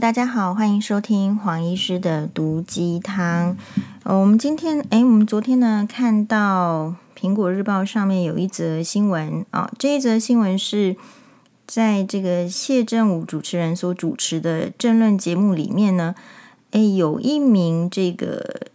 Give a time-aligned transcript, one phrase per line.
[0.00, 3.56] 大家好，欢迎收听黄医师的毒鸡汤。
[4.04, 10.94] 呃，我们今天，诶，我们昨天呢看到《苹果日报》上面有一则新闻啊，这一则新闻是
[11.66, 16.14] 在这个谢振武主持人所主持的政论节目里面呢，
[16.70, 18.68] 诶，有一名这个，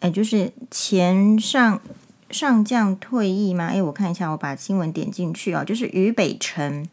[0.00, 1.80] 诶，就是前上
[2.30, 6.86] 上将退役嘛，诶，我看一下，我把新闻点进去啊，就是于北辰。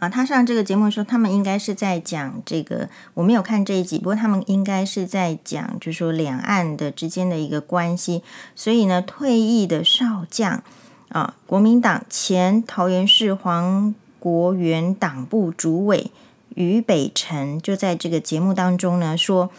[0.00, 8.22] 啊，他上这个节目说，他们应该是在讲这个，我没有看这一集，不过他们应该是在讲，就是说两岸的之间的一个关系。
[8.56, 10.64] 所以呢，退役的少将
[11.10, 16.10] 啊，国民党前桃园市黄国元党部主委
[16.56, 19.50] 于北辰就在这个节目当中呢说，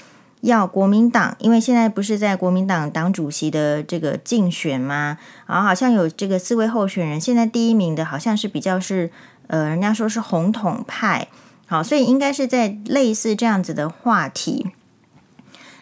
[0.42, 5.18] 要国民党，因为现在不是在国民党党主席的这个竞选吗？
[5.46, 9.10] 啊，好像有这个四位候选人，现在第一名的好像是比较是。
[9.48, 11.28] 呃，人家说是红统派，
[11.68, 14.72] 好，所以应该是在类似这样子的话题，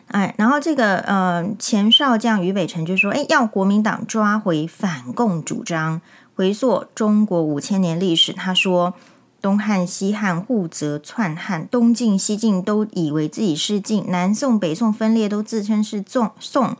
[0.08, 6.02] 哎，然后这个呃前少将于北辰就说，哎，要国民党抓回反共主张，
[6.36, 8.33] 回溯中国五千年历史。
[8.33, 8.94] 他说，
[9.42, 16.77] 东汉西汉互责篡汉，东晋西晋都以为自己是晋，南宋北宋分裂都自称是宋宋，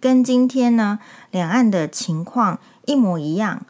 [0.00, 0.98] 跟今天呢
[1.30, 3.62] 两岸的情况一模一样。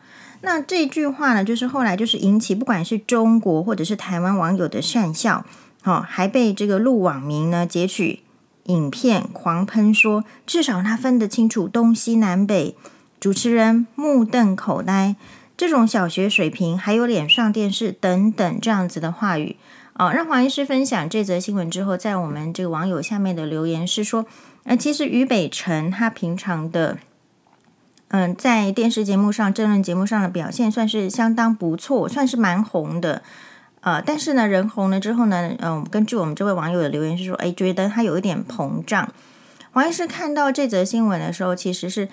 [0.46, 5.44] 那这句话呢，就是后来就是引起不管是中国或者是台湾网友的讪笑，
[5.82, 8.20] 哦，还被这个陆网民呢截取
[8.66, 12.76] 影片狂喷说，至少他分得清楚东西南北，
[13.18, 15.16] 主持人目瞪口呆，
[15.56, 19.56] 这种小学水平还有脸上电视等等这样子的话语，
[19.94, 24.24] 哦，让黄医师分享这则新闻之后，在我们这个网友下面的留言是说，
[24.62, 26.98] 呃，其实于北辰他平常的。
[28.08, 33.22] 嗯，在电视节目上、政论节目上的表现算是相当不错，算是蛮红的。
[33.80, 39.08] 呃，但是呢，人红了之后呢，嗯，根据我们这位网友的留言是说，哎，觉得他有一点膨胀。
[39.72, 42.08] 王医师看到这则新闻的时候，其实是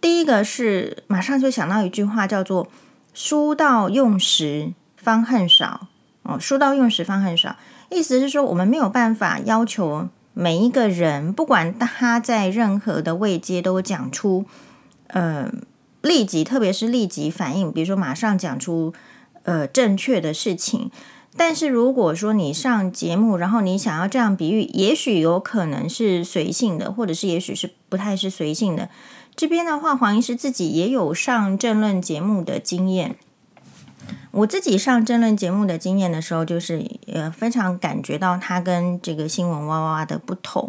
[0.00, 2.68] 第一个是马上就想到一句话，叫做
[3.12, 5.88] “书到用时方恨少”。
[6.22, 7.56] 哦，“书到用时方恨少”，
[7.90, 14.46] 意思是说，我们没有办法要求每一个人，不管他在任何的位阶，都讲出。
[15.14, 15.48] 呃，
[16.02, 18.92] 立即，特别是立即反应，比如说马上讲出
[19.44, 20.90] 呃正确的事情。
[21.36, 28.90] 但是如果说你上节目，然后你想要这样比喻，也许有可能是随性的，或者是也许是不太是随性的。
[29.36, 33.16] 这边的话，黄医师自己也有上政论节目的经验。
[34.32, 40.68] 我自己上政论节目的经验的时候，就是呃非常感觉到他跟这个新闻哇哇哇的不同。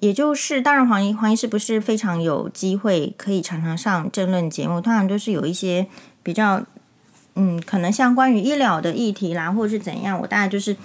[0.00, 5.86] 也就是，当然黄医黄医师不是非常有机会可以常常上政论节目，通常都是有一些
[6.22, 6.62] 比较，
[7.34, 10.76] 嗯，可能相关于医疗的议题啦，或者是怎样，我大概就是，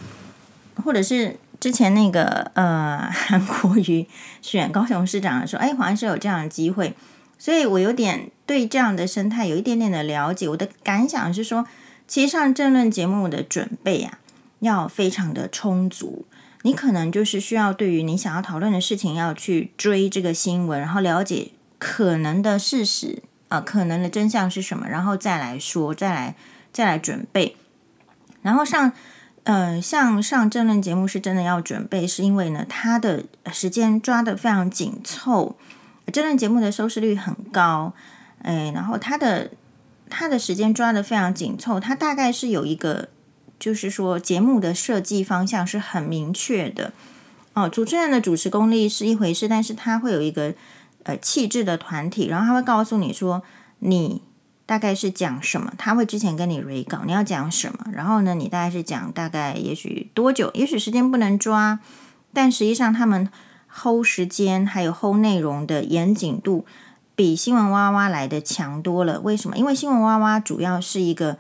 [0.84, 4.08] 或者是之前那个呃 韩国瑜
[4.42, 6.94] 选高雄市长的时候，哎，黄医师有这样的机会，
[7.38, 10.48] 所以我有点对这样的生态有一点点的了解。
[10.48, 11.66] 我的感想是说，
[12.08, 14.20] 其实上政论节目的准备啊，
[14.60, 16.26] 要非常的充足。
[16.64, 26.36] 你可能就是需要对于你想要讨论的事情，要去追这个新闻，然后了解可能的事实啊、呃，可能的真相是什么，然后再来说，再来
[26.72, 27.56] 再来准备。
[28.44, 28.92] 然后上
[29.44, 35.56] 呃，像上政论节目是真的要准备，是因为呢，它的时间抓得非常紧凑，
[36.14, 37.94] 政论节目的收视率很高，
[38.44, 39.50] 哎，然后它的
[40.12, 43.10] 它的时间抓得非常紧凑，它大概是有一个。
[43.62, 46.94] 就是说，节目的设计方向是很明确的
[47.54, 47.70] 哦。
[47.70, 50.56] 主持人的主持功力是一回事，但是他会有一个
[51.04, 53.44] 呃气质的团体，然后他会告诉你说，
[53.78, 54.24] 你
[54.66, 61.80] 大概是讲什么，他会之前跟你 re 稿，你要讲什么，然后呢，你大概是讲大概也许多久，也许时间不能抓，
[62.34, 63.30] 但实际上他们
[63.72, 66.66] hold 时间还有 hold 内容的严谨度
[67.16, 69.20] 比新闻哇哇来的强多了。
[69.20, 69.56] 为什么？
[69.56, 71.38] 因为新闻哇哇主要是一个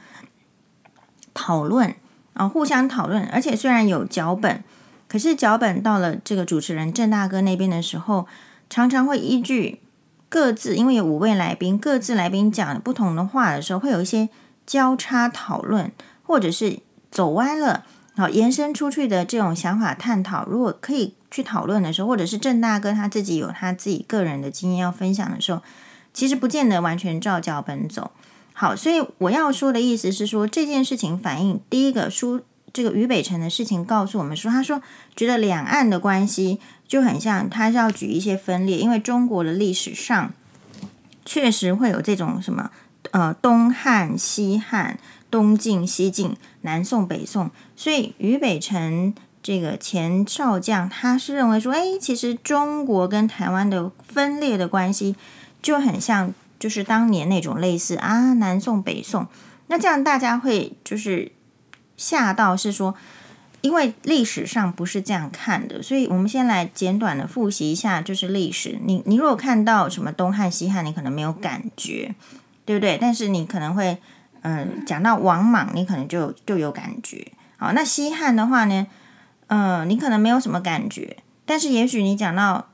[1.33, 1.95] 讨论。
[2.33, 4.63] 啊，互相讨论，而且虽然有脚本，
[5.07, 8.27] 可是脚本到了这个主持人郑大哥那边的时候，
[8.69, 9.81] 常常会依据
[10.29, 14.29] 各自，因为有五位来宾，各自来宾讲不同的话的时候，会有一些
[14.65, 15.91] 交叉讨论，
[16.23, 16.79] 或者是
[17.11, 17.85] 走歪了，
[18.15, 20.45] 好延伸出去的这种想法探讨。
[20.45, 25.61] 如果可以去讨论的时候，或者是郑大哥他自己有他自己个人的经验要分享的时候，
[26.13, 28.11] 其实不见得完全照脚本走。
[28.61, 32.41] 好，所以我要说的意思是说，这件事情反映第一个书，
[32.71, 34.83] 这个于北辰的事情告诉我们说，他说
[35.15, 40.31] 觉得两岸的关系就很像，他是要举一些分裂，因为中国的历史上
[41.25, 42.69] 确实会有这种什么
[43.09, 44.99] 呃东汉、西汉、
[45.31, 55.15] 东晋、西晋、南宋、北宋，所以于北辰这个前少将，他是认为说，哎，其实中国跟台湾的分裂的关系
[55.63, 56.31] 就很像，
[56.61, 59.25] 就是当年那种类似啊，南宋北宋。
[59.65, 61.31] 那这样大家会就是
[61.97, 62.93] 吓到，是说，
[63.61, 68.77] 因为历史上不是这样看的，所以我们先来简短的复习一下，就是历史。
[68.85, 72.13] 你你如果看到什么东汉、西汉，你可能没有感觉，
[72.63, 72.99] 对不对？
[73.01, 73.97] 但是你可能会，
[74.43, 77.31] 嗯，讲到王莽，你可能就就有感觉。
[77.57, 78.85] 好，那西汉的话呢？
[79.47, 82.69] 嗯，你可能没有什么感觉，但是也许你讲到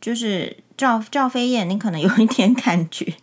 [0.00, 3.14] 就是赵赵飞燕，你可能有一点感觉。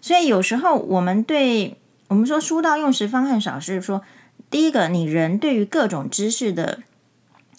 [0.00, 1.76] 所以有时候我们对
[2.08, 4.02] 我们说“书到用时方恨少”，是说
[4.50, 6.80] 第一个，你人对于各种知识的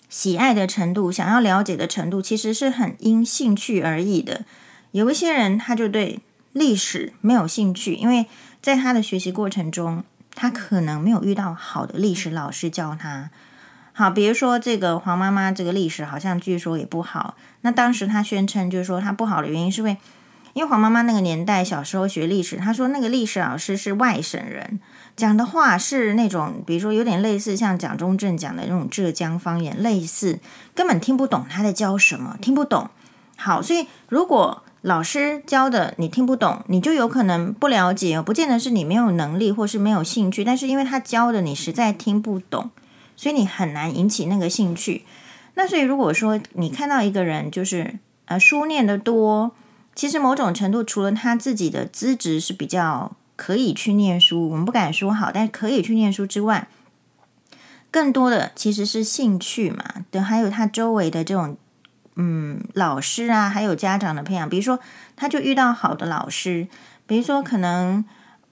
[0.10, 4.44] 喜爱的程度、想要了解的程度，其实是很因兴趣而异的。
[4.92, 6.20] 有一些人他就对
[6.52, 8.26] 历史没有兴趣，因为
[8.62, 10.04] 在他的学习过程中，
[10.36, 13.30] 他可能没有遇到好的历史老师教他。
[14.00, 17.36] 好，比如说这个黄妈妈，这个历史好像据说也不好。
[17.64, 19.98] 那当时她宣称，就是说她不好的原因是因为，
[20.54, 24.80] 因为黄妈妈那个年代小时候学历史，她说那个历史老师是外省人，
[25.18, 30.40] 讲的话是那种，比如说有点类似像蒋中正讲的那种浙江方言，类似
[30.74, 32.90] 根本听不懂他在教什么，听不懂。
[33.36, 42.72] 好，所以如果老师教的你听不懂，你就有可能不了解，不见得是你没有能力或是没有兴趣，但是因为他教的你实在听不懂。
[43.20, 45.04] 所以你很难引起那个兴趣。
[45.56, 49.52] 那所以如果说你看到一个人就是呃书念得多，
[49.94, 56.70] 其实某种程度除了他自己的资质是比较可以去念书，我们不敢说好，但是可以去念书之外，
[57.92, 59.84] 更多的其实是兴趣嘛。
[60.10, 61.58] 对，还有他周围的这种
[62.16, 64.48] 嗯老师啊，还有家长的培养。
[64.50, 64.80] 比如说，
[65.18, 66.70] 他就遇到好的老师，
[67.06, 68.06] 比如说可能。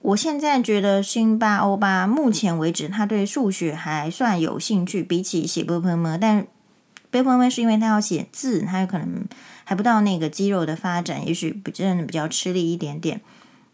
[0.08, 6.46] 我现在觉得辛巴欧巴目前为止，他对数学还算有兴趣，比起写波波么，但
[7.10, 9.26] 波波么是因为他要写字，他有可能
[9.64, 13.20] 还不到那个肌肉的发展，也许比真的比较吃力一点点。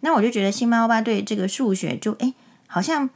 [0.01, 2.35] 那我就觉得辛巴欧巴对这个数学就哎
[2.67, 3.09] 好像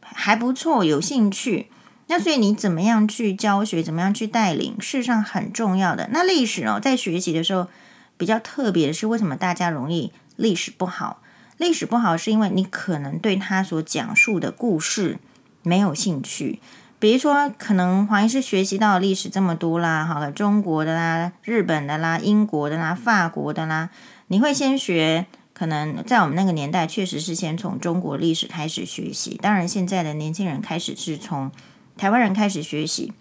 [0.00, 1.66] 还不错，有兴趣。
[2.06, 6.08] 那所以你怎么样去教学，怎么样去带领，事实上很重要的。
[6.10, 7.68] 那历史哦，在学习的时候
[8.16, 11.21] 比较特别的是，为什么大家容易历史不好？
[11.58, 15.18] 历史不好，是因为你可能对他所讲述的故事
[15.62, 16.58] 没有兴趣。
[16.98, 23.90] 比如说，可能黄医师学习到历史这么多啦，好了，中国的啦、日本的啦、英国的啦、法国的啦，
[24.28, 25.26] 你会先学。
[25.52, 29.38] 可能在我们那个年代，确实是先从中国历史开始学习。
[29.40, 31.52] 当然，现在的年轻人开始是从
[31.96, 33.12] 台湾人开始学习，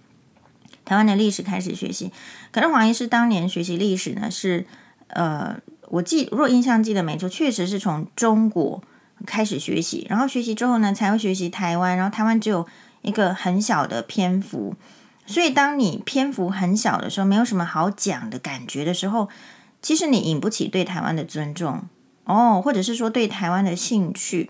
[0.86, 2.12] 台湾的历史开始学习。
[2.52, 4.66] 可是黄医师当年学习历史呢，是
[5.10, 5.58] 呃。
[5.92, 8.82] 我记，若印象记得没错，确实是从中国
[9.26, 12.66] 开始学习，然后学习之后呢，才会学习台湾，然后台湾只有
[13.02, 14.74] 一个很小的篇幅，
[15.26, 19.28] 所以当你篇幅很小的时候，没有什么好讲的感觉的时候，
[19.82, 21.84] 其实你引不起对台湾的尊重
[22.24, 24.50] 哦，或者是说对台湾的兴趣。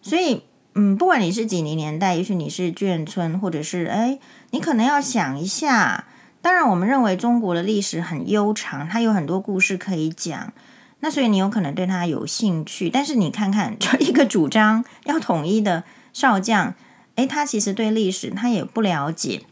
[0.00, 0.42] 所以，
[0.74, 4.18] 嗯，不管你是几零年代，也许你是眷村，或者是哎，
[4.52, 6.06] 你可能要想一下。
[6.40, 10.52] 当然，我们认为中国的历史很悠长，它有很多故事可以讲。
[11.00, 16.74] 那所以你有可能对他有兴趣，但是你看看，就一个主张要统一的少将，
[17.14, 19.42] 诶，他其实对历史他也不了解，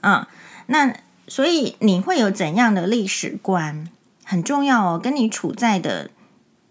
[0.00, 0.28] 啊，
[0.66, 0.94] 那
[1.28, 3.86] 所以你会有怎样的历史观
[4.24, 6.10] 很重要哦，跟你处在的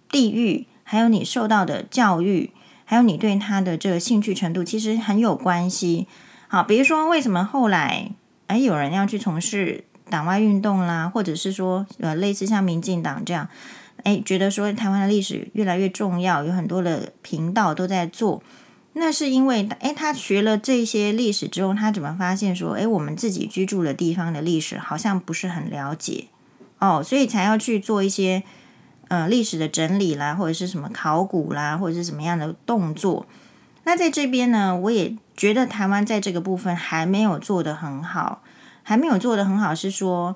[0.10, 2.50] 地域，还有你受到的教育，
[2.86, 6.08] 还有你对他的这个兴趣程度，其实很有关系。
[6.48, 8.10] 好，比如说为什么后来
[8.48, 13.48] 诶有人要去从事党外运动啦，或者是说呃类似像民进党这样。
[14.04, 18.44] 哎，觉得说台湾的历史越来越重要，有很多的频道都在做。
[18.94, 26.28] 那是因为，哎，他学了这些历史之后，他怎么发现说，哎，我们自己居住的地方的历史好像不是很了解
[26.80, 28.44] 哦，所以才要去做一些
[29.08, 33.26] 呃历史的整理啦，或者是什么考古啦，或者是什么样的动作。
[33.86, 38.44] 那在这边呢，我也觉得台湾在这个部分还没有做得很好，
[38.84, 40.36] 还没有做得很好，是说。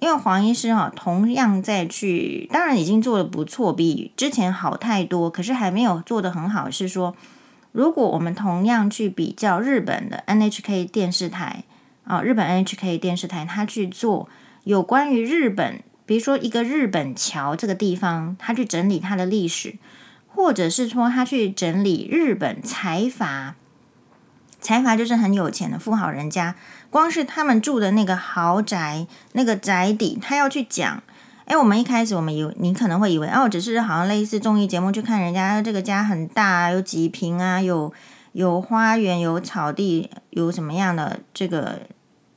[0.00, 6.70] 因为黄医师哈，同样在去，当然已经做的不错，比之前好太多，可是还没有做的很好。
[6.70, 7.16] 是说，
[7.72, 11.64] 如果我们同样去比较日本的 NHK 电视台
[12.04, 14.28] 啊，日本 NHK 电视台，他去做
[14.64, 19.76] 有关于日本，比如说一个日本桥这个地方，他去整理它的历史，
[20.26, 23.54] 或者是说他去整理日本财阀，
[24.60, 26.56] 财阀就是很有钱的富豪人家。
[26.94, 31.02] 光是他们住的那个豪宅，那个宅邸，他要去讲。
[31.44, 37.92] 哎，我们一开始我们以为你可能会以为哦，只是好像类似综艺节目去看人家这个家很大，有几平啊，有
[38.30, 41.80] 有花园，有草地，有什么样的这个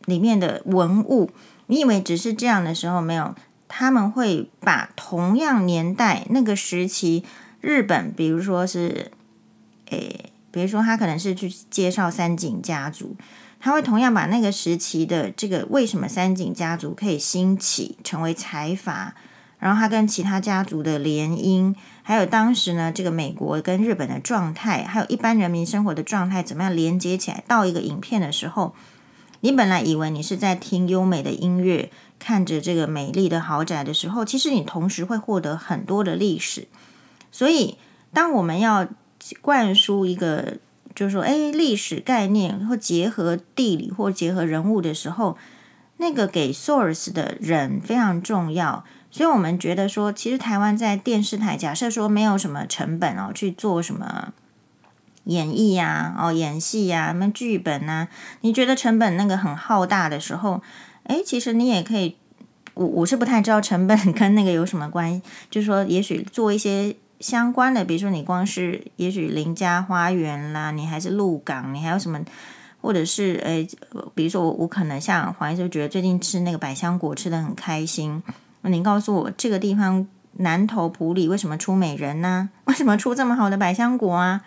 [0.06, 1.30] 里面的文物，
[1.68, 3.36] 你以为只是这样的时候没有？
[3.68, 7.24] 他们会把同样年代那个时期
[7.62, 9.12] 日本，比如说是，
[9.92, 13.16] 诶，比如说他可能是去介绍三井家族，
[13.60, 19.16] 他会同样把那个时期的这个为什么三井家族可以兴起成为财阀，
[19.60, 28.76] 然后他跟其他家族的联姻，还有当时呢这个美国跟日本的状态，还有一般人民生活的状态怎么样连接起来，到一个影片的时候，
[29.42, 31.92] 你本来以为你是在听优美的音乐。
[32.20, 36.68] 看着这个美丽的豪宅的时候，其实你同时会获得很多的历史。
[37.32, 37.78] 所以，
[38.12, 38.88] 当我们要
[39.40, 40.58] 灌输一个，
[40.98, 45.38] 就是说，哎，历史概念或结合地理或结合人物的时候，
[45.98, 48.84] 那个给 source 的人非常重要。
[49.12, 54.34] 所以我们觉得说，其实台湾在电视台，假设说没有什么成本哦，去做什么
[55.26, 58.08] 演绎呀、哦演戏呀、什么剧本啊，
[58.42, 60.64] 你觉得成本那个很浩大的时候。
[61.04, 62.18] 哎，其实你也可以，
[62.74, 65.22] 我我是不太知道成本 跟那个有什么关系。
[65.52, 72.20] 就是说，也许做一些相关的，比如说你光是，也许邻家花园啦，你还是鹿港，你还有什么，
[72.82, 73.68] 或者是哎，
[74.14, 78.22] 比如说我我可能像黄医师觉得最近吃那个百香果吃得很开心，
[78.62, 82.50] 您告诉我这个地方南投埔里为什么出美人呢？
[82.66, 84.42] 为什么出这么好的百香果啊？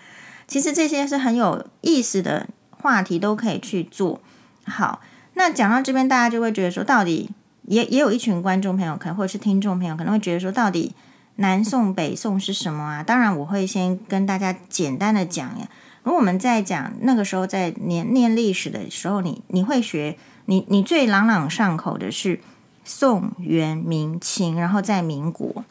[0.46, 4.20] 其实这些是很有意思的话题，都可以去做
[4.64, 5.00] 好。
[5.34, 7.30] 那讲到这边，大家就会觉得说，到底
[7.62, 10.92] 也也有一群观众朋友，可能或者是听众朋友，可能会觉得说，到底
[11.40, 13.02] 南宋北宋是什么啊？
[13.02, 15.68] 当然，我会先跟大家简单的讲呀。
[16.02, 22.40] 如果我们在讲那个时候在念念历史的时候，你你会学，你你最朗朗上口的是
[22.84, 25.64] 宋元明清，然后在民国，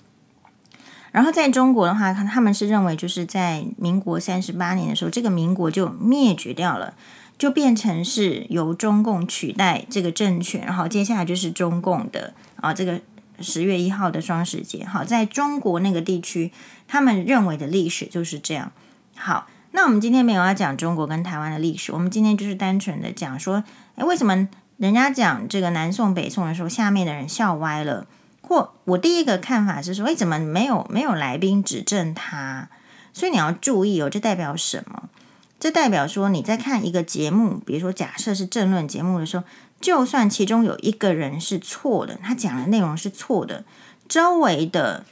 [1.11, 6.93] 然后在中国的话，他们是认为就是在民国三十八年的时候，这个民国就灭绝掉了。
[7.39, 12.99] 就变成是由中共取代这个政权，然后接下来就是中共的啊，这个
[13.41, 16.51] 十月一号的双十节，好，在中国那个地区，
[16.87, 18.71] 他们认为的历史就是这样。
[19.15, 23.63] 好，那我们今天没有要讲中国跟台湾的历史，我们今天就是单纯的讲说，
[23.95, 28.07] 诶，为什么人家讲这个南宋北宋的时候，下面的人笑歪了？
[28.41, 32.69] 或我第一个看法是说，诶，怎么没有没有来宾指证他？
[33.13, 35.09] 所以你要注意哦，这代表什么？
[35.59, 39.43] 这代表说你在看一个节目，比如说假设是政论节目的时候，
[39.79, 43.63] 就算其中有一个人是错的，他讲的内容是错的，
[44.07, 45.05] 周围的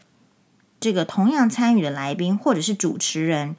[0.79, 3.55] 这个同样参与的来宾或者是主持人，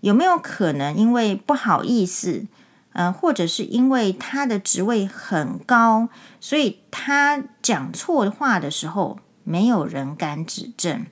[0.00, 2.46] 有没有可能因为不好意思，
[2.92, 11.06] 呃，或者是因为他的职位很高，所以他讲错话的时候，没有人敢指正？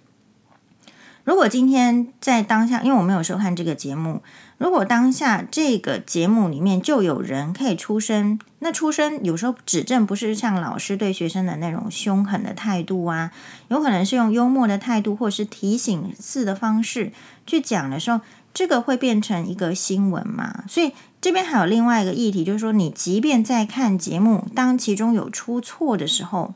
[1.25, 4.23] 如果今天在当下，因为我没有收看这个节目。
[4.59, 13.33] 如果当下这个节目里面就有人可以出声，那出声有时候指正不是像老师对学生的那种凶狠的态度啊，
[13.69, 17.12] 有可能是用幽默的态度或是提醒式的方式
[17.47, 18.21] 去讲的时候，
[18.52, 20.64] 这个会变成一个新闻嘛？
[20.69, 26.55] 所以这边还有另外一个议题，就是说你即便在看节目，当其中有出错的时候，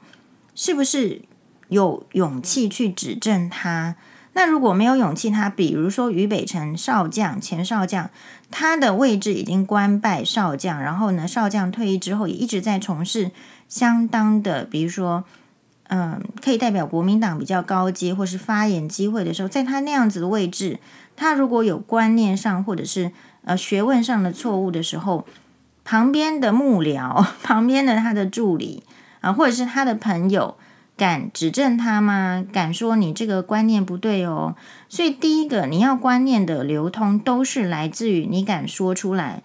[0.54, 1.23] 是不是
[1.68, 3.96] 有勇气去指正他？
[4.36, 8.10] 那如果没有勇气，他比如说于北辰少将、前少将，
[8.50, 13.30] 他的位置已经官拜少将，然后呢，少将退役之后也一直在从事
[13.68, 15.24] 相当的，比如说，
[15.88, 20.80] 嗯，可以代表国民党比较高阶或是发言机会的时候，在他那样子的位置，
[21.16, 23.12] 他如果有观念上或者是
[23.44, 25.24] 呃学问上的错误的时候，
[25.84, 28.82] 旁边的幕僚、 旁边的他的助理
[29.20, 30.56] 啊，或者是他的朋友。
[30.96, 32.44] 敢指正他吗？
[32.52, 34.54] 敢说你这个观念不对哦。
[34.88, 39.42] 所以第一个，你要观念的流通，都是来自于你敢说出来。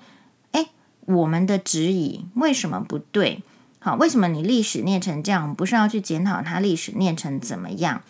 [0.51, 0.67] 诶，
[1.05, 3.41] 我们的质疑为什么不对？
[3.79, 5.41] 好，为什么你历史念成这样？
[5.41, 8.01] 我们不是要去检讨他历史念成怎么样？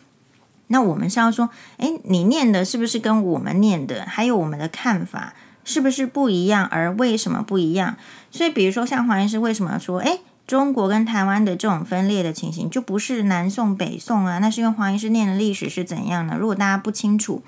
[0.67, 6.65] 那我们是要说，诶，你念的是不是跟我们念的，还有我们的看法是不是不一样？
[6.65, 7.95] 而为什么不一样？
[8.31, 10.19] 所以，比如说像黄医师为什么说，诶？
[10.49, 16.39] 中国跟台湾的这种分裂的情形，就不是南宋北宋啊，那是因为黄医师念的历史是怎样的？
[16.39, 17.43] 如果大家不清楚，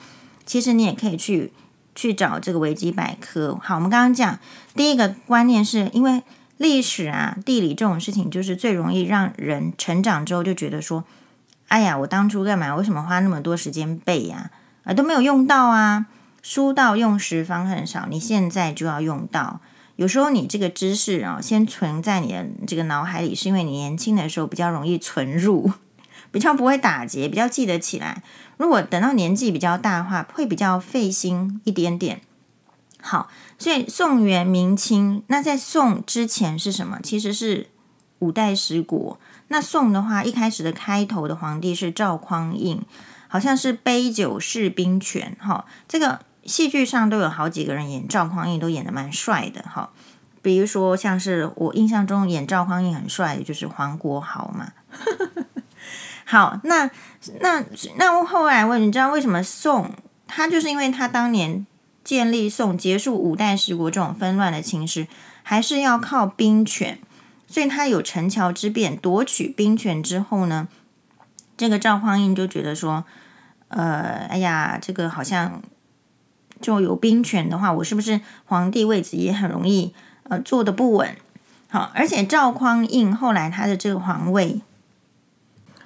[0.45, 1.51] 其实你也可以去
[1.95, 3.59] 去找这个维基百科。
[3.59, 4.37] 好，我们刚刚讲
[4.75, 6.21] 第一个观念是，因为
[6.57, 11.03] 历史啊、地理这种事情，就是最容易让人成长之后就觉得说，
[11.69, 12.75] 哎呀，我当初干嘛？
[12.75, 14.51] 为什么花那么多时间背呀？
[14.83, 16.05] 啊，都没有用到啊，
[16.43, 19.59] 书到用时方恨少，你现在就要用到。
[19.95, 25.71] 有时候你这个知识啊，先存在你的这个脑海里，是因为你年轻的时候比较容易存入，
[26.31, 28.23] 比较不会打结，比较记得起来。
[28.57, 32.21] 如果等到年纪比较大的话，会比较费心一点点。
[33.01, 36.99] 好，所以宋元明清，那在宋之前是什么？
[37.01, 37.67] 其实是
[38.19, 39.19] 五代十国。
[39.47, 42.81] 那宋的话，一开始的开头的皇帝是赵匡胤，
[43.27, 45.35] 好像是杯酒释兵权。
[45.39, 49.61] 哈，这个戏剧上都有好几个人演赵匡胤，都演得蛮帅的。
[49.63, 49.89] 哈，
[50.41, 54.71] 比如说像是我印象中演赵匡胤很帅的就是黄国豪嘛。
[56.25, 56.89] 好，那
[57.39, 57.63] 那
[57.97, 59.91] 那我后来问，你知道为什么宋？
[60.27, 61.65] 他就是因为他当年。
[62.03, 65.07] 建立宋结束五代十国这种纷乱的情势，
[65.43, 66.99] 还是要靠兵权，
[67.47, 70.67] 所以他有陈桥之变，夺取兵权之后呢，
[71.55, 73.05] 这个赵匡胤就觉得说，
[73.67, 75.61] 呃，哎呀，这个好像
[76.61, 81.15] 就有兵权的话，我是不是皇帝位置也很容易呃坐的不稳？
[81.69, 84.61] 好，而且赵匡胤后来他的这个皇位，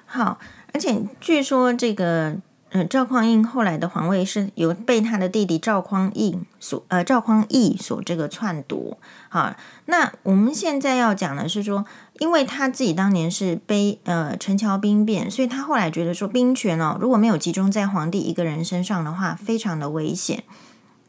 [0.04, 0.38] 好，
[0.72, 2.36] 而且据说这个。
[2.70, 8.98] 呃，赵匡胤后来的皇位是由被他的弟弟赵匡胤所呃赵匡义所这个篡夺。
[9.28, 9.54] 好，
[9.86, 11.86] 那我们现在要讲的是说，
[12.18, 20.42] 因为他自己当年是被呃陈桥兵变，所以他后来觉得说兵权哦如果没有集中在皇帝一个人身上的话，非常的危险。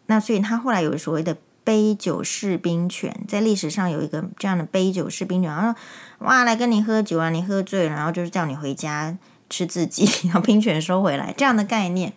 [0.07, 5.79] 那所以他后来有所谓的杯酒释兵权，在历史上有一个这样的杯酒释兵权，然后
[6.19, 9.17] 哇来跟你喝酒啊，你喝醉，然后就是叫你回家。
[9.49, 12.11] 吃自己， 然后兵权收回来，这样的概念。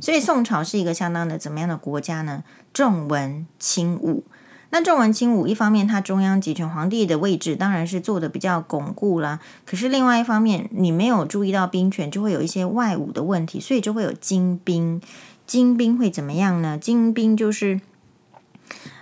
[0.00, 2.44] 所以宋朝是一个相当的怎么样的国家呢？
[2.74, 4.24] 重文轻武。
[4.68, 9.40] 那重文轻武，一方面它中央集权，皇帝的位置当然是做的比较巩固啦。
[9.64, 15.00] 可是另外一方面，你没有注意到兵权，就会有一些外侮的问题，所以就会有精兵。
[15.48, 16.78] 精兵会怎么样呢？
[16.78, 17.80] 精兵就是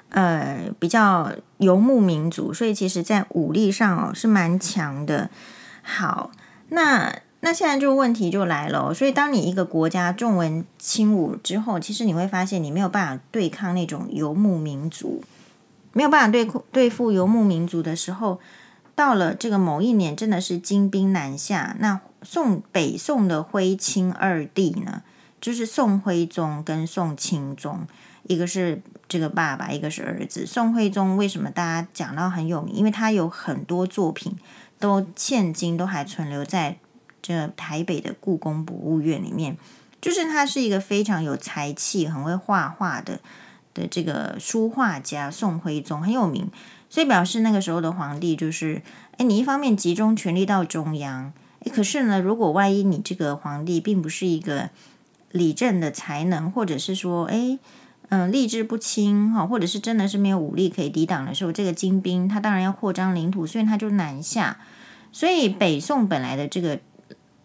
[0.09, 5.29] 呃比较游牧民族，所以其实在武力上哦是蛮强的。
[5.83, 6.31] 好，
[6.71, 7.21] 那。
[7.41, 15.23] 那现在就问题就来了，所以当你一个国家重文轻武之后，其实你会发现你没有办法对抗那种游牧民族，
[15.93, 18.41] 没有办法对对付游牧民族的时候，
[18.97, 21.77] 到了这个某一年，真的是金兵南下。
[21.79, 25.03] 那宋北宋的徽钦二帝呢，
[25.41, 27.87] 就是宋徽宗跟宋钦宗，
[28.25, 30.47] 一个是这个爸爸，一个是儿子。
[30.47, 32.75] 宋徽宗为什么大家讲到很有名？
[32.75, 34.37] 因为他有很多作品
[34.79, 36.79] 都现今都还存留在。
[37.23, 39.57] 这台北的故宫博物院里面，
[40.01, 43.19] 就是他是一个非常有才气、很会画画的
[43.75, 46.49] 的这个书画家宋徽宗很有名，
[46.89, 48.81] 所以表示那个时候的皇帝就是，
[49.17, 51.33] 哎，你一方面集中权力到中央，
[51.65, 54.71] 哎，可是呢，如果万一你这个皇帝并不是一个
[55.37, 57.59] 理政的才能，或者是说，哎，
[58.09, 64.59] 嗯，力志不清哈，或者是真的是没有武力可以抵挡的时候，这个金兵他当然要扩张领土，所以他就南下，
[65.13, 66.81] 所以北宋本来的这个。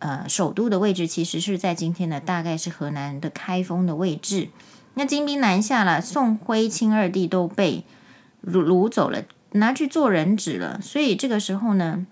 [0.04, 4.50] 呃，首都的位置其实是在今天的大概是河南的开封的位置。
[4.96, 7.84] 那金兵南下了，宋徽钦二帝都被
[8.44, 10.82] 掳掳走了，拿去做人质了。
[10.82, 12.08] 所以这个时候呢，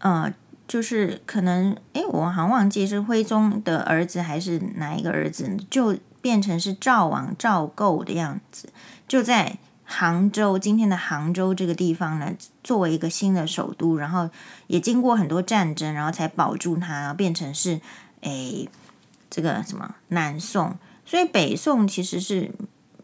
[0.00, 0.34] 呃，
[0.66, 8.68] 就是可能，哎，我好像忘记是徽宗的儿子还是哪一个儿子，就变成是赵王赵构的样子，
[9.06, 9.58] 就在。
[9.88, 12.32] 杭州，今天的杭州这个地方呢，
[12.64, 14.28] 作为一个新的首都，然后
[14.66, 17.80] 也经过很多战争，然后才保住它，然后变成是
[18.22, 18.68] 诶
[19.30, 22.50] 这个什么南宋，所以北宋其实是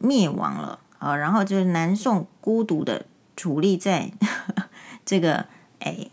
[0.00, 4.10] 灭亡了啊，然后就是南宋孤独的矗立在
[5.06, 5.46] 这个
[5.78, 6.10] 诶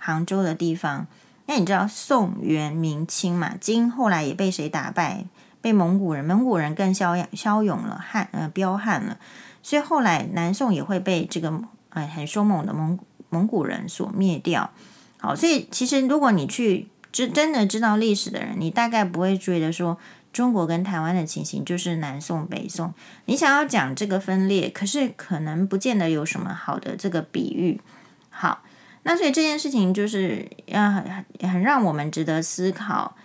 [0.00, 1.06] 杭州的地方。
[1.46, 3.54] 那你知道宋元明清嘛？
[3.60, 5.26] 金后来也被谁打败？
[5.60, 9.18] 被蒙古人，蒙古人更骁骁勇了，悍呃彪悍了。
[9.62, 14.70] 所以后来南宋也会被这个哎很凶猛的蒙蒙古人所灭掉。
[15.18, 19.98] 好，所以其实如果你去真真的知道历史的人，你大概不会觉得说
[20.32, 22.94] 中国跟台湾的情形就是南宋北宋。
[23.26, 27.80] 你想要讲这个分裂，可是可能不见得有什么好的这个比喻。
[28.30, 28.62] 好，
[29.02, 33.16] 那所以这件事情就是要很很让我们值得思考。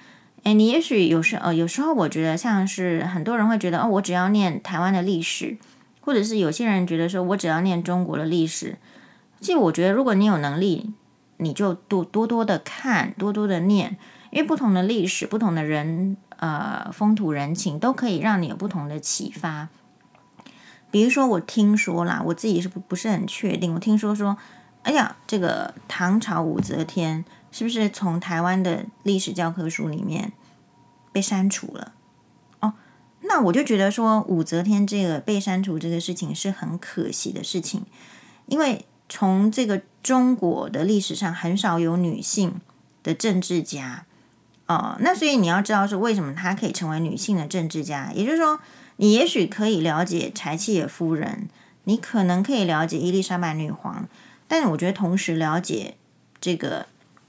[0.43, 5.57] 哎，你也许有时呃有时候我觉得像是很多人会觉得哦，我只要念台湾的历史。
[6.01, 8.77] 或者是有些人觉得说，我只要念中国的历史，
[9.41, 10.93] 其实我觉得，如果你有能力，
[11.38, 13.97] 你就多多多的看，多多的念，
[14.29, 19.69] 因为不同的历史、不同的人，呃，风土人情，都可以让你有不同的启发。
[20.91, 24.38] 比如说，我听说啦，我自己是不不是很确定，我听说说，
[24.86, 30.32] 哎呀，这个唐朝武则天是不是从台湾的历史教科书里面
[31.12, 31.93] 被删除了？
[32.60, 32.74] 哦
[33.21, 37.84] 那我就觉得说，武则天这个被删除这个事情是很可惜的事情，
[38.45, 42.62] 因为从这个中国的历史上很少有女性
[43.02, 44.06] 的政治家
[44.67, 44.95] 哦。
[45.00, 48.12] 那所以你要知道说，为什么她可以成为女性的政治家？
[48.13, 48.60] 也就是说，
[48.98, 51.50] 你也许可以了解柴契尔夫人，
[51.86, 54.08] 你可能可以了解伊丽莎白女皇，
[54.47, 55.95] 但我觉得同时了解
[56.39, 56.88] 这个，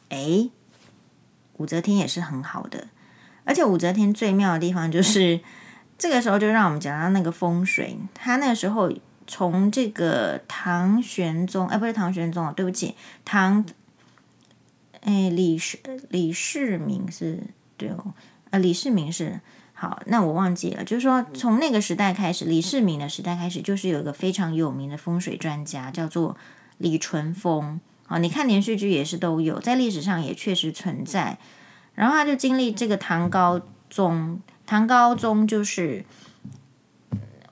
[0.08, 0.50] 哎，
[1.58, 2.88] 武则天也是很好的。
[3.44, 5.40] 而且武则天最妙的地方就是，
[5.96, 7.96] 这个时候就让我们讲到那个风水。
[8.12, 8.92] 他那个时候
[9.26, 13.64] 从这个唐玄宗，哎，不是唐玄宗，对不起，唐，
[15.02, 17.40] 哎，李世李世民是
[17.76, 18.12] 对哦，
[18.50, 19.40] 呃，李世民是
[19.74, 26.36] 好，那我忘记了，就是说从那个时代开始，李世民的时代开始，就是有一个非常有名的风水专家，叫做
[26.78, 27.80] 李淳风。
[28.08, 31.38] 啊，你看连续剧也是都有，在历史上也确实存在。
[31.94, 33.60] 然后他就经历这个唐高
[33.90, 36.04] 宗，唐高宗就是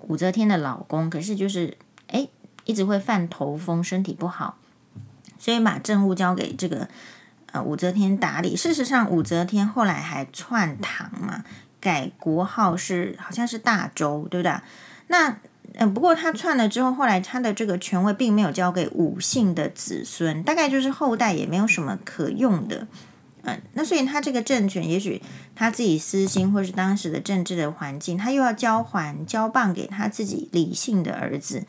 [0.03, 2.29] 武则天的老公，可是就是哎，
[2.65, 4.59] 一直会犯头风，身体不好，
[5.39, 6.89] 所以把政务交给这个
[7.51, 8.55] 呃武则天打理。
[8.55, 11.43] 事实上，武则天后来还篡唐嘛，
[11.81, 14.55] 改国号是好像是大周，对不对？
[15.09, 15.39] 那
[15.73, 22.87] 嗯，不过他篡了之后，后来他的这个权位并没有交给武姓的子孙，大概就是后代也没有什么可用的。
[23.43, 25.21] 嗯，那所以他这个政权，也许
[25.55, 31.65] 他自己私心，或是当时的政治的环境，他又要交还交棒给他自己李姓的儿子，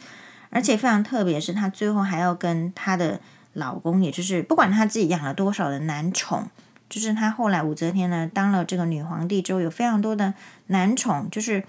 [0.51, 3.19] 而且非常特别是，他最后还要跟他的
[3.53, 6.47] 老公，也就是不管他自己养了多少的男宠，
[6.87, 10.33] 就是他后来武则天呢当了这个女皇帝之后，有非常多的
[10.67, 11.63] 男宠，就是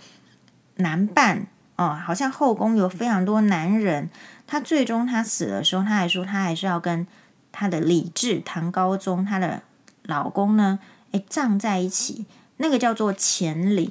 [0.77, 4.11] 男伴哦，好像后宫有非常多男人。
[4.47, 7.07] 他最终他死的时候，他还说他还是要跟
[7.53, 9.63] 他的李治唐高宗他的。
[10.09, 10.79] 老公呢？
[11.11, 12.27] 诶，葬在一起，
[12.59, 13.91] 那个叫做乾陵。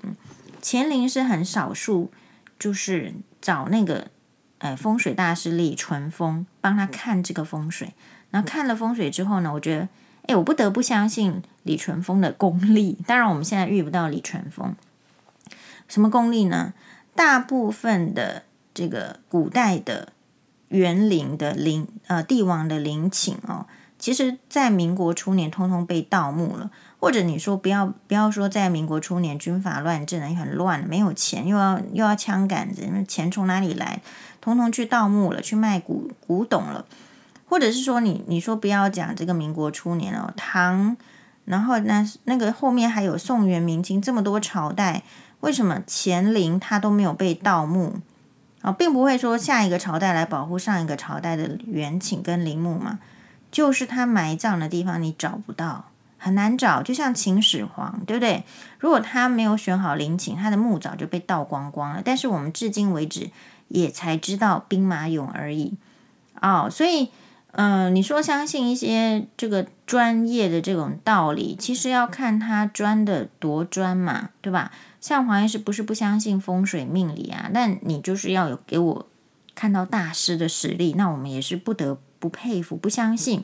[0.64, 2.10] 乾陵是很少数，
[2.58, 4.08] 就是找那个
[4.60, 7.94] 诶风水大师李淳风帮他看这个风水。
[8.32, 9.90] 然后看了风水之后呢，我觉得，
[10.28, 12.98] 诶，我不得不相信李淳风的功力。
[13.06, 14.74] 当然，我们现在遇不到李淳风，
[15.90, 16.74] 什么功力呢？
[17.16, 20.10] 大部分的这个古代的
[20.68, 23.66] 园林的陵，呃，帝王的陵寝哦。
[23.98, 26.70] 其实，在民国初年，通通被盗墓了。
[27.00, 34.02] 或者你说不要不要说，在民国初年军阀乱政，也很乱，没有钱，又要又要枪杆子，那钱从哪里来？
[34.42, 36.86] 通通去盗墓了，去卖古古董了。
[37.48, 40.98] 或者是说，你你说不要讲这个民国初年哦，唐，
[41.46, 45.04] 然后那那个后面还有宋元明清这么多朝代，
[45.42, 48.00] 为什么乾陵它都没有被盗墓
[48.62, 48.72] 啊？
[48.72, 53.00] 并不会说下一个朝代来保护上一个朝代的园寝跟陵墓嘛。
[53.52, 55.86] 就是他埋葬的地方，你找不到，
[56.18, 56.82] 很难找。
[56.84, 58.44] 就像秦始皇，对不对？
[58.80, 62.02] 如果他没有选好陵寝，他的墓早就被盗光光了。
[62.04, 63.30] 但是我们至今为止
[63.70, 65.78] 也才知道兵马俑而已。
[66.42, 67.10] 哦，所以，
[67.54, 74.72] 嗯、你说相信一些这个专业的这种道理，其实要看他专的多专嘛，对吧？
[75.00, 79.08] 像黄医师不是不相信风水命理啊，但你就是要有给我
[79.54, 81.98] 看到大师的实力，那我们也是不得。
[82.18, 83.44] 不佩服，不相信，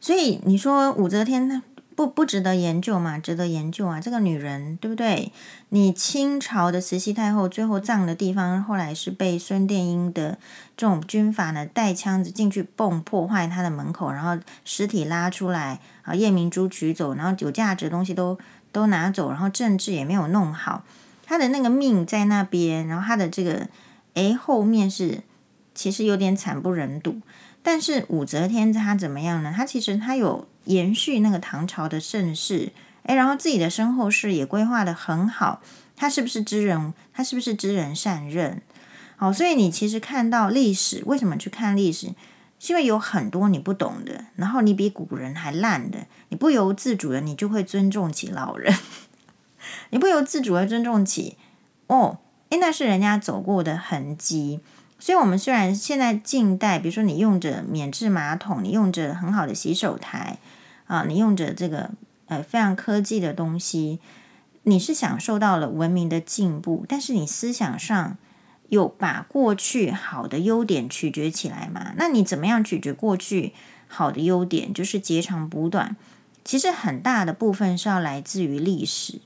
[0.00, 1.60] 所以你说武则天
[1.98, 3.18] 不不值得研究嘛？
[3.18, 4.00] 值得研究啊！
[4.00, 5.32] 这个女人对不对？
[5.70, 10.38] 你清朝的慈禧太后最后葬的地方，后来是被孙殿英的
[10.76, 18.38] 这种军阀呢带枪子进去蹦破坏她的门口，然后尸体拉出来啊，夜明珠取走，然后有价值的东西都
[18.70, 20.84] 都拿走，然后政治也没有弄好，
[21.26, 23.66] 她的那个命在那边，然后她的这个
[24.14, 25.24] 诶后面是
[25.74, 27.20] 其实有点惨不忍睹。
[27.60, 29.52] 但是武则天她怎么样呢？
[29.54, 32.72] 她其实她有延续那个唐朝的盛世，
[33.04, 35.60] 诶，然后自己的身后事也规划得很好。
[35.96, 36.92] 他是不是知人？
[37.12, 38.62] 他是不是知人善任？
[39.16, 42.14] 好，所以你其实看到历史，为什么去看历史？
[42.60, 48.74] 是因为有很多你不懂的，然后你比古人还烂的，你不由自主的，你就会尊重起老人，
[49.90, 51.36] 你不由自主的尊重起
[51.86, 52.18] 哦，
[52.50, 54.60] 诶，那是人家走过的痕迹。
[55.00, 60.38] 所以，我们虽然现在近代，比如说你用着免治马桶，你用着很好的洗手台，
[60.88, 61.90] 啊，你用着这个
[62.26, 64.00] 呃非常科技的东西，
[64.64, 68.16] 你是享受到了文明的进步，但是你思想上
[68.68, 71.92] 有把过去好的优点取决起来吗？
[71.96, 73.52] 那你怎么样取决过去
[73.86, 74.74] 好的优点？
[74.74, 75.96] 就是截长补短，
[76.44, 79.20] 其实很大的部分是要来自于历史。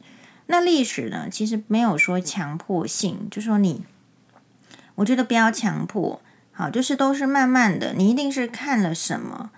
[0.46, 3.84] 那历史呢，其实没有说强迫性，就说你。
[4.96, 6.20] 我觉得不要强迫，
[6.52, 7.94] 好，就是都是慢慢的。
[7.94, 9.50] 你一定是看了什么，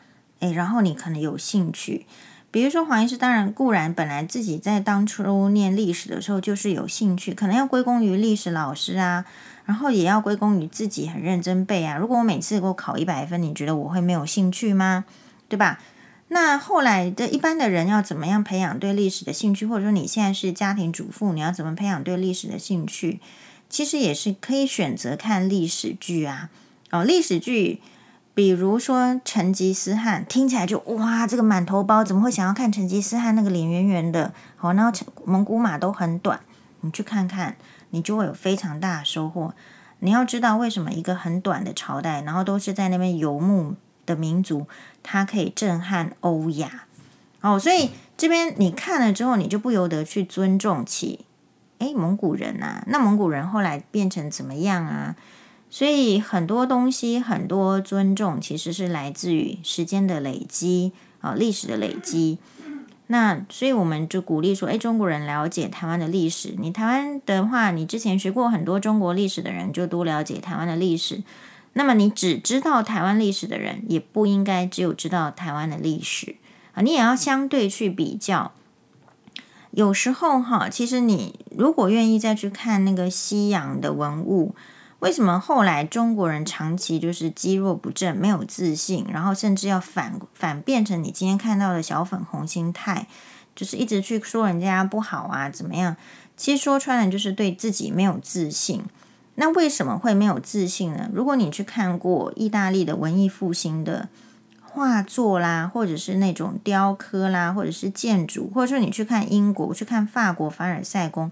[0.45, 2.07] 诶，然后你可能有兴趣。
[2.51, 9.25] 比如说黄医师，当然固然本来自己在当初念历史的时候就是有兴趣，可能要归功于历史老师啊，
[9.65, 11.97] 然后也要归功于自己很认真背啊。
[11.97, 15.05] 如果我每次给我考一百分，你觉得我会没有兴趣吗？
[15.49, 15.81] 对吧？
[16.29, 19.67] 那后来的一般的人要怎么样培养对历史的兴趣？
[19.67, 23.19] 或者说你现在是家庭主妇，你要怎么培养对历史的兴趣？
[23.69, 26.51] 其实也是可以选择看历史剧啊，
[26.91, 27.81] 哦，历史剧
[28.35, 34.35] 比如说成吉思汗，听起来就哇，这个满头包怎么会想要看成吉思汗那个脸圆圆的？
[34.57, 34.93] 好，然后
[35.25, 36.41] 蒙古马都很短，
[36.81, 37.57] 你去看看，
[37.91, 39.55] 你就会有非常大的收获。
[40.01, 44.67] 你要知道为什么一个很短的朝代，然后都是在那边游牧的民族，
[45.05, 46.87] 它可以震撼欧亚。
[47.41, 51.25] 哦，所以这边你看了之后，你就不由得去尊重起，
[51.79, 55.15] 诶，蒙古人啊，那蒙古人后来变成怎么样啊？
[55.75, 62.39] 所以很多东西，很多尊重，其实是来自于时间的累积啊，历史的累积。
[63.09, 66.55] 那所以我们就鼓励说，哎，中国人了解台湾的历史。
[66.61, 71.25] 你台湾的话，你之前学过很多中国历史的人，就多了解台湾的历史。
[71.73, 76.37] 那么你只知道台湾历史的人，也不应该只有知道台湾的历史
[76.75, 78.53] 啊，你也要相对去比较。
[79.73, 84.55] 有时候哈，其实你如果愿意再去看那个西洋的文物。
[85.05, 93.07] 为什么后来中国人长期就是积弱不振、没有自信，然后甚至要反反变成你今天看到的小粉红心态，
[93.55, 95.95] 就是一直去说人家不好啊，怎么样？
[96.39, 98.83] 其实说穿了就是对自己没有自信。
[99.35, 101.11] 那为什么会没有自信呢？
[101.13, 104.09] 如果你去看过意大利的文艺复兴的
[104.63, 111.31] 画作啦，或者是那种雕刻啦，或者是建筑，或者说你去看英国、去看法国凡尔赛宫，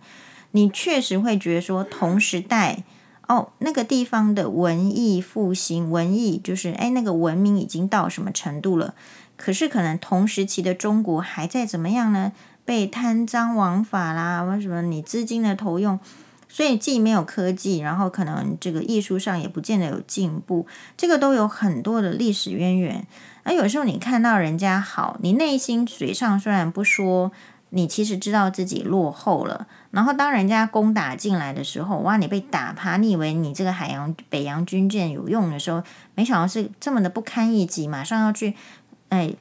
[0.51, 2.85] 你确实会觉得说同时代。
[3.29, 8.95] 哦，那个地方的文艺复兴，文艺就是哎，那个文明已经到什么程度了？
[9.37, 12.33] 可是可能同时期的中国还在怎么样呢？
[12.65, 15.99] 被贪赃枉法啦，为什么你资金的投用？
[16.49, 23.07] 所以既没有科技，然后可能这个艺术上也不见得有进步，这个都有很多的历史渊源。
[23.45, 27.33] 而有时候你看到人家好，你内心嘴上虽然不说。
[27.75, 35.83] 你其实知道自己落后了，然后当人家攻打进来的时候，哇，你被打趴，你以为你这个海洋北洋军舰有用的时候，
[36.15, 38.55] 没想到是这么的不堪一击，马上要去，
[39.09, 39.33] 哎，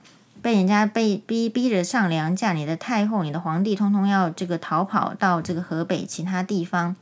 [0.41, 6.95] 被人家被逼逼着上梁架，你的太后、你的皇帝，通通要这个逃跑到这个河北其他地方，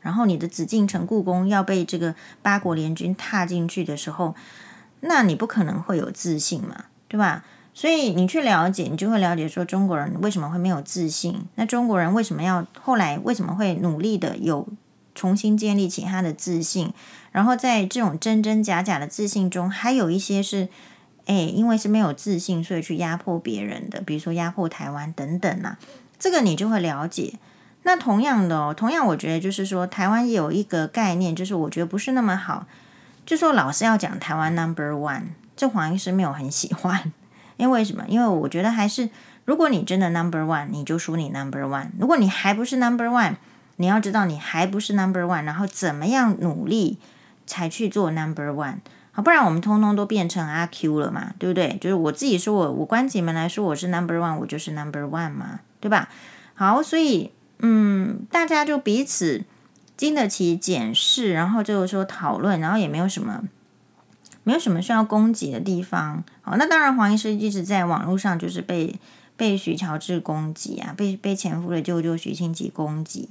[0.00, 4.34] 然后你的紫禁城、故宫要被这个八国联军踏进去的时候，
[5.02, 7.44] 那你不可能会有自信嘛，对吧？
[7.74, 11.42] 所以你去了解，你就会了解说中国人为什么会没有自信。
[11.54, 14.68] 那中国人为什么要后来为什么会努力的有
[15.14, 16.92] 重新建立起他的自信？
[17.30, 20.68] 然后在这种真真假假的自信中，还有一些是，
[21.24, 25.78] 哎，因为是没有自信，所以去压迫别人的，比如说压迫台湾等等啊。
[26.18, 27.34] 这个你就会了解。
[27.84, 32.66] 那同样的哦，同样我觉得就是说，台湾有一个概念，就是我觉得不是那么好，
[33.24, 35.22] 就说老是要讲台湾 number one，
[35.56, 37.12] 这黄医师没有很喜欢。
[37.56, 38.04] 因为什么？
[38.08, 39.08] 因为我觉得还是，
[39.44, 41.88] 如果你真的 number one，你就说你 number one。
[41.98, 43.34] 如果你还不是 number one，
[43.76, 46.98] 你要知道你还不是 number one，然后怎么样努力
[47.46, 48.76] 才去做 number one。
[49.12, 51.76] 好，不然我们通通都变成阿 Q 了嘛，对不对？
[51.80, 56.08] 就是我自己说我，我关起门来说我是 number one，我就是 number one 嘛，对吧？
[56.54, 59.44] 好，所以嗯，大家就彼此
[59.96, 63.42] 经得起检视，然后就是说讨论，然后也没有什么。
[64.44, 66.24] 没有什么需要攻击的地方。
[66.40, 68.98] 好，那当然，黄医师一直在网络上就是被
[69.36, 73.28] 被许乔治攻击啊，被被前夫的舅舅许清吉攻击。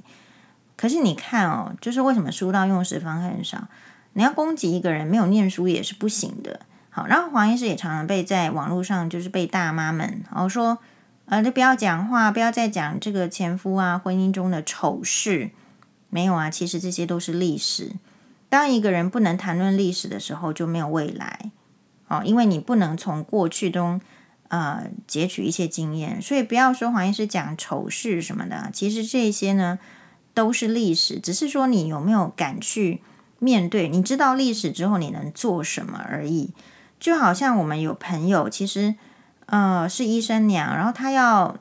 [0.76, 3.68] 可是你看哦，就是为什么书到用时方恨少？
[4.14, 6.62] 你要攻击一个人没有念书也是不行的。
[6.90, 10.80] 好，然后黄医师也常常被在网络上就是被大妈们然后说，
[11.26, 15.52] 呃，就不要讲话，不要再讲这个前夫啊婚姻中的丑事。
[16.10, 17.94] 没有啊，其实这些都是历史。
[18.52, 21.52] 当一个人不能谈论历史的时候，就没有未来。
[22.10, 24.02] 哦，因为你不能从过去中
[24.50, 29.80] 呃截取一些经验，所以不要说黄医师讲丑事什么的，其实这些呢
[30.34, 33.02] 都是历史，只是说你有没有敢去
[33.40, 36.52] 面对，你知道历史之后你能做什么而已。
[37.00, 38.96] 就好像我们有朋友，其实
[39.46, 41.56] 呃是医生娘，然后她要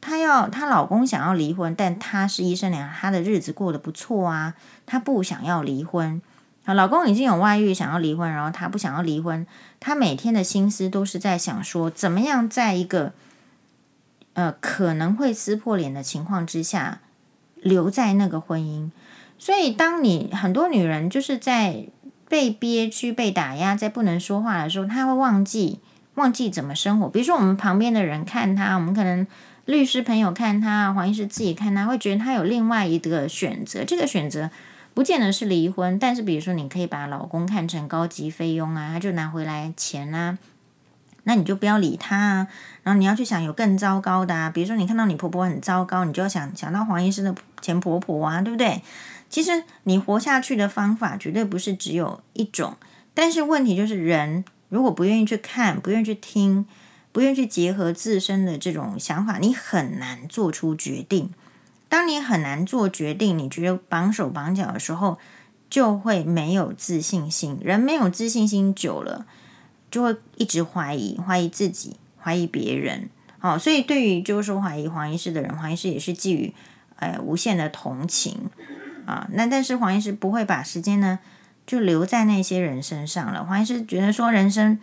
[0.00, 4.54] 她要她老公想要离婚，但她是医生娘，她的日子过得不错啊。
[4.86, 6.20] 她不想要离婚，
[6.64, 9.46] 啊，老公已经有外遇，想要离婚，然后她不想要离婚，
[9.78, 13.12] 她每天的心思都是在想说，怎么样在一个
[14.32, 17.00] 呃可能会撕破脸的情况之下
[17.54, 18.90] 留在那个婚姻。
[19.38, 21.84] 所以，当你很多女人就是在
[22.28, 25.78] 被憋屈、被打压、在不能说话的时候，她会忘记
[26.14, 27.08] 忘记怎么生活。
[27.08, 29.26] 比如说，我们旁边的人看她，我们可能。
[29.70, 33.84] 律师朋友看他，黄医师自己看他，会觉得他有另外一个选择。
[33.84, 34.50] 这个选择
[34.94, 40.36] 不见得是离婚，但是比如说，你可以把老公看成高级菲佣啊，他就拿回来钱啊，
[41.22, 42.48] 那你就不要理他啊。
[42.82, 48.82] 然后你要去想有更糟糕的啊，比如说你看到你婆婆很糟糕，你就要想想到黄医师的前婆婆啊，对不对？
[49.28, 52.74] 其实你活下去的方法绝对不是只有一种，
[53.14, 56.66] 但是问题就是人如果不愿意去看，不愿意去听，
[57.12, 61.30] 不愿去结合自身的这种想法，你很难做出决定。
[61.88, 65.18] 当你很难做决定，你觉得绑手绑脚的时候，
[65.68, 67.58] 就会没有自信心。
[67.62, 69.26] 人没有自信心久了，
[69.90, 73.08] 就会一直怀疑，怀疑自己，怀疑别人。
[73.40, 76.54] 好，所以对于就是说怀疑黄医师的人，黄医师也是基于
[76.96, 78.50] 呃无限的同情
[79.06, 79.26] 啊。
[79.32, 81.18] 那但是黄医师不会把时间呢
[81.66, 83.44] 就留在那些人身上了。
[83.44, 84.78] 黄医师觉得说人生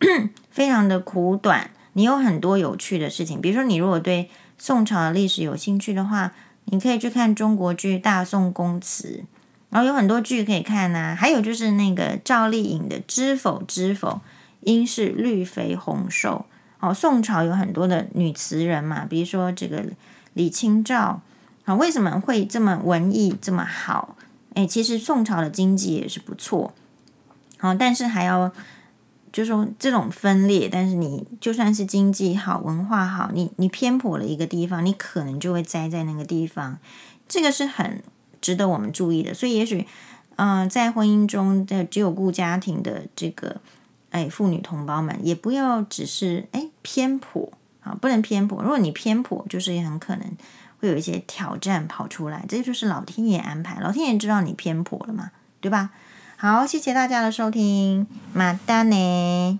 [0.50, 6.32] 非常的苦短，你有很多有趣的事情，比如说你如果对宋朝的历史有兴趣的话。
[6.68, 9.22] 你可以去看中国剧《大宋宫词》，
[9.70, 11.14] 然后有很多剧可以看呐、啊。
[11.14, 14.20] 还有就是那个赵丽颖的《知否知否，
[14.62, 16.44] 应是绿肥红瘦》。
[16.84, 19.84] 哦，宋朝有很多的女词人嘛，比如说这个
[20.34, 21.20] 李清照。
[21.66, 24.16] 啊，为什么会这么文艺这么好？
[24.54, 26.74] 诶，其实宋朝的经济也是不错。
[27.58, 28.52] 好，但是还要。
[29.36, 36.78] 就说这种分裂，但是你就算是经济好、文化好，你你偏颇了一个地方，你可能就会栽在那个地方，
[37.28, 38.02] 这个是很
[38.40, 39.34] 值得我们注意的。
[39.34, 39.86] 所以，也许，
[40.36, 43.60] 嗯、在婚姻中的只有顾家庭的这个，
[44.08, 48.62] 哎，妇女同胞们，也不要只是哎偏颇啊，不能偏颇。
[48.62, 50.26] 如果你偏颇，就是也很可能
[50.80, 55.90] 会有一些挑战跑出来，这就是老天爷安排，老天爷知道你偏颇了嘛，对吧？
[56.38, 59.58] 好，谢谢大家的收听，马丹呢。